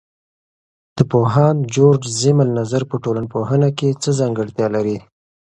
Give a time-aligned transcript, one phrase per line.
[0.97, 4.97] د پوهاند جورج زیمل نظر په ټولنپوهنه کې څه ځانګړتیا لري؟